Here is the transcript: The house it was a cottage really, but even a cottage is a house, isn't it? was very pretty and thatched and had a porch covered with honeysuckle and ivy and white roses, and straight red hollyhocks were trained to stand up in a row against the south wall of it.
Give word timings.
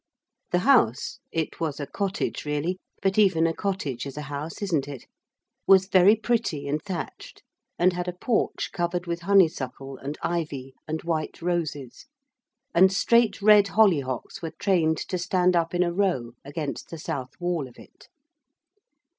The 0.51 0.57
house 0.65 1.19
it 1.31 1.59
was 1.59 1.79
a 1.79 1.85
cottage 1.85 2.43
really, 2.43 2.79
but 3.03 3.19
even 3.19 3.45
a 3.45 3.53
cottage 3.53 4.07
is 4.07 4.17
a 4.17 4.23
house, 4.33 4.59
isn't 4.63 4.87
it? 4.87 5.05
was 5.67 5.85
very 5.85 6.15
pretty 6.15 6.67
and 6.67 6.81
thatched 6.81 7.43
and 7.77 7.93
had 7.93 8.07
a 8.07 8.11
porch 8.19 8.71
covered 8.73 9.05
with 9.05 9.19
honeysuckle 9.21 9.97
and 9.97 10.17
ivy 10.23 10.73
and 10.87 11.03
white 11.03 11.39
roses, 11.43 12.07
and 12.73 12.91
straight 12.91 13.43
red 13.43 13.67
hollyhocks 13.67 14.41
were 14.41 14.49
trained 14.57 14.97
to 14.97 15.19
stand 15.19 15.55
up 15.55 15.71
in 15.75 15.83
a 15.83 15.93
row 15.93 16.31
against 16.43 16.89
the 16.89 16.97
south 16.97 17.39
wall 17.39 17.67
of 17.67 17.77
it. 17.77 18.07